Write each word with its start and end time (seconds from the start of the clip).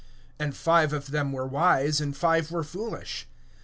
(2)And 0.39 0.55
five 0.55 0.93
of 0.93 1.11
them 1.11 1.31
were 1.31 1.45
wise, 1.45 2.01
and 2.01 2.17
five 2.17 2.47
foolish. 2.47 3.27